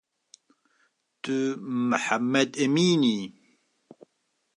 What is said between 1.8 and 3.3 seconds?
Mihemmed Emîn î